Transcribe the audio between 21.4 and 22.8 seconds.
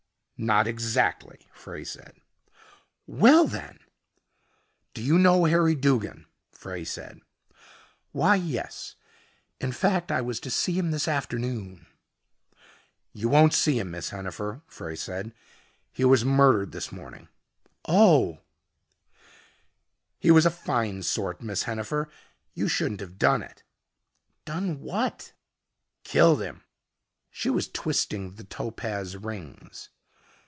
Miss Hennifer. You